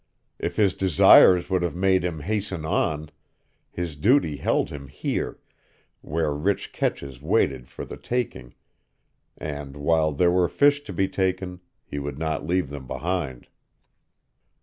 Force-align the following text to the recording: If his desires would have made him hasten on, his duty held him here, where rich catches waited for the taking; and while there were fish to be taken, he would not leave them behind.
If 0.39 0.55
his 0.55 0.73
desires 0.73 1.47
would 1.51 1.61
have 1.61 1.75
made 1.75 2.03
him 2.03 2.21
hasten 2.21 2.65
on, 2.65 3.11
his 3.69 3.95
duty 3.95 4.37
held 4.37 4.71
him 4.71 4.87
here, 4.87 5.37
where 6.01 6.33
rich 6.33 6.73
catches 6.73 7.21
waited 7.21 7.67
for 7.67 7.85
the 7.85 7.97
taking; 7.97 8.55
and 9.37 9.77
while 9.77 10.11
there 10.11 10.31
were 10.31 10.49
fish 10.49 10.81
to 10.85 10.91
be 10.91 11.07
taken, 11.07 11.59
he 11.85 11.99
would 11.99 12.17
not 12.17 12.47
leave 12.47 12.69
them 12.69 12.87
behind. 12.87 13.47